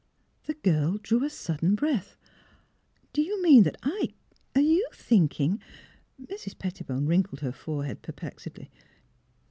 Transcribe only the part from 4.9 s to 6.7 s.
thinking" Mrs.